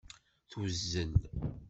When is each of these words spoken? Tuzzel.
Tuzzel. 0.49 1.13